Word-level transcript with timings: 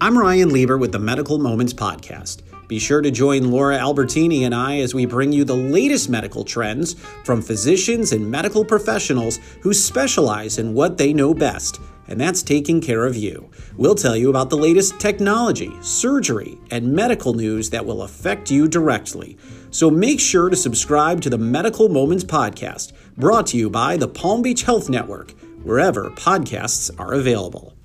I'm 0.00 0.16
Ryan 0.16 0.50
Lieber 0.50 0.78
with 0.78 0.92
the 0.92 1.00
Medical 1.00 1.38
Moments 1.38 1.74
Podcast. 1.74 2.42
Be 2.68 2.78
sure 2.78 3.00
to 3.00 3.10
join 3.10 3.50
Laura 3.50 3.76
Albertini 3.76 4.42
and 4.42 4.54
I 4.54 4.78
as 4.78 4.94
we 4.94 5.06
bring 5.06 5.32
you 5.32 5.44
the 5.44 5.56
latest 5.56 6.08
medical 6.08 6.44
trends 6.44 6.94
from 7.24 7.42
physicians 7.42 8.12
and 8.12 8.30
medical 8.30 8.64
professionals 8.64 9.40
who 9.60 9.74
specialize 9.74 10.58
in 10.58 10.72
what 10.72 10.98
they 10.98 11.12
know 11.12 11.34
best, 11.34 11.80
and 12.06 12.20
that's 12.20 12.44
taking 12.44 12.80
care 12.80 13.06
of 13.06 13.16
you. 13.16 13.50
We'll 13.76 13.96
tell 13.96 14.16
you 14.16 14.30
about 14.30 14.50
the 14.50 14.56
latest 14.56 15.00
technology, 15.00 15.72
surgery, 15.80 16.58
and 16.70 16.92
medical 16.92 17.34
news 17.34 17.68
that 17.70 17.84
will 17.84 18.02
affect 18.02 18.52
you 18.52 18.68
directly. 18.68 19.36
So 19.72 19.90
make 19.90 20.20
sure 20.20 20.48
to 20.48 20.54
subscribe 20.54 21.22
to 21.22 21.30
the 21.30 21.38
Medical 21.38 21.88
Moments 21.88 22.22
Podcast, 22.22 22.92
brought 23.16 23.48
to 23.48 23.56
you 23.56 23.68
by 23.68 23.96
the 23.96 24.06
Palm 24.06 24.42
Beach 24.42 24.62
Health 24.62 24.88
Network, 24.88 25.32
wherever 25.64 26.08
podcasts 26.10 26.88
are 27.00 27.14
available. 27.14 27.77